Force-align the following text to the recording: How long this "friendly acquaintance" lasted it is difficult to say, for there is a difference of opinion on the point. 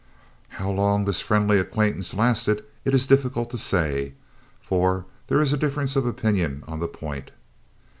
How 0.57 0.71
long 0.71 1.05
this 1.05 1.21
"friendly 1.21 1.59
acquaintance" 1.59 2.15
lasted 2.15 2.65
it 2.85 2.95
is 2.95 3.05
difficult 3.05 3.51
to 3.51 3.57
say, 3.59 4.15
for 4.59 5.05
there 5.27 5.41
is 5.41 5.53
a 5.53 5.57
difference 5.57 5.95
of 5.95 6.07
opinion 6.07 6.63
on 6.67 6.79
the 6.79 6.87
point. 6.87 7.29